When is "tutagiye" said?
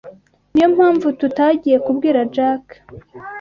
1.19-1.77